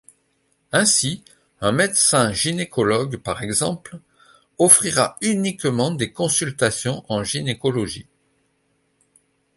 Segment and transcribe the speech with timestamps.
[0.71, 1.23] Ainsi,
[1.59, 3.99] un médecin gynécologue par exemple,
[4.57, 8.07] offrira uniquement des consultations en gynécologie.